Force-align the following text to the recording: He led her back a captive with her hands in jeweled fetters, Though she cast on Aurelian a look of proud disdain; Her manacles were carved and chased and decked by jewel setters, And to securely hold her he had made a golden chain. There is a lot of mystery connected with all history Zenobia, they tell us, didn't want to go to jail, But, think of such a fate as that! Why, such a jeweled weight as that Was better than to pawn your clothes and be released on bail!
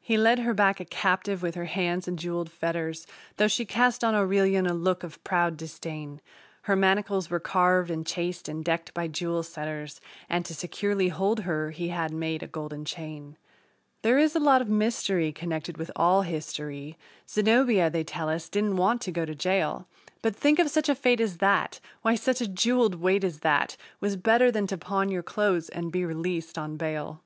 He 0.00 0.16
led 0.18 0.40
her 0.40 0.52
back 0.52 0.80
a 0.80 0.84
captive 0.84 1.40
with 1.40 1.54
her 1.54 1.66
hands 1.66 2.08
in 2.08 2.16
jeweled 2.16 2.50
fetters, 2.50 3.06
Though 3.36 3.46
she 3.46 3.64
cast 3.64 4.02
on 4.02 4.12
Aurelian 4.12 4.66
a 4.66 4.74
look 4.74 5.04
of 5.04 5.22
proud 5.22 5.56
disdain; 5.56 6.20
Her 6.62 6.74
manacles 6.74 7.30
were 7.30 7.38
carved 7.38 7.88
and 7.88 8.04
chased 8.04 8.48
and 8.48 8.64
decked 8.64 8.92
by 8.94 9.06
jewel 9.06 9.44
setters, 9.44 10.00
And 10.28 10.44
to 10.46 10.54
securely 10.56 11.06
hold 11.06 11.42
her 11.46 11.70
he 11.70 11.90
had 11.90 12.12
made 12.12 12.42
a 12.42 12.48
golden 12.48 12.84
chain. 12.84 13.36
There 14.02 14.18
is 14.18 14.34
a 14.34 14.40
lot 14.40 14.60
of 14.60 14.68
mystery 14.68 15.30
connected 15.30 15.78
with 15.78 15.92
all 15.94 16.22
history 16.22 16.98
Zenobia, 17.30 17.90
they 17.90 18.02
tell 18.02 18.28
us, 18.28 18.48
didn't 18.48 18.74
want 18.74 19.02
to 19.02 19.12
go 19.12 19.24
to 19.24 19.36
jail, 19.36 19.86
But, 20.20 20.34
think 20.34 20.58
of 20.58 20.68
such 20.68 20.88
a 20.88 20.96
fate 20.96 21.20
as 21.20 21.38
that! 21.38 21.78
Why, 22.02 22.16
such 22.16 22.40
a 22.40 22.48
jeweled 22.48 22.96
weight 22.96 23.22
as 23.22 23.38
that 23.46 23.76
Was 24.00 24.16
better 24.16 24.50
than 24.50 24.66
to 24.66 24.76
pawn 24.76 25.10
your 25.10 25.22
clothes 25.22 25.68
and 25.68 25.92
be 25.92 26.04
released 26.04 26.58
on 26.58 26.76
bail! 26.76 27.22